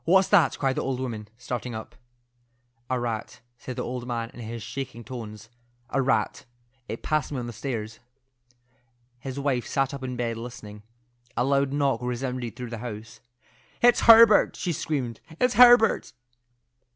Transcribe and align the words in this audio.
"What's 0.03 0.29
that?" 0.29 0.57
cried 0.57 0.77
the 0.77 0.81
old 0.81 0.99
woman, 0.99 1.27
starting 1.37 1.75
up. 1.75 1.93
"A 2.89 2.99
rat," 2.99 3.41
said 3.59 3.75
the 3.75 3.83
old 3.83 4.07
man 4.07 4.31
in 4.31 4.57
shaking 4.57 5.03
tones—"a 5.03 6.01
rat. 6.01 6.45
It 6.87 7.03
passed 7.03 7.31
me 7.31 7.37
on 7.37 7.45
the 7.45 7.53
stairs." 7.53 7.99
His 9.19 9.37
wife 9.39 9.67
sat 9.67 9.93
up 9.93 10.01
in 10.01 10.15
bed 10.17 10.37
listening. 10.37 10.81
A 11.37 11.43
loud 11.43 11.71
knock 11.71 11.99
resounded 12.01 12.55
through 12.55 12.71
the 12.71 12.79
house. 12.79 13.19
"It's 13.83 13.99
Herbert!" 14.09 14.55
she 14.55 14.73
screamed. 14.73 15.21
"It's 15.39 15.53
Herbert!" 15.53 16.13